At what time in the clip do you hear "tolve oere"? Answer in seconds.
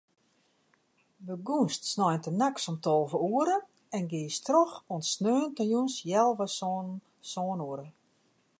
2.85-3.57